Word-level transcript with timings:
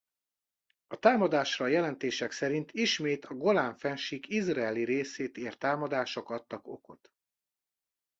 A 0.87 0.99
támadásra 0.99 1.65
a 1.65 1.67
jelentések 1.67 2.31
szerint 2.31 2.71
ismét 2.71 3.25
a 3.25 3.33
Golán-fennsík 3.33 4.27
izraeli 4.29 4.83
részét 4.85 5.37
ért 5.37 5.59
támadások 5.59 6.29
adtak 6.29 6.67
okot. 6.67 7.11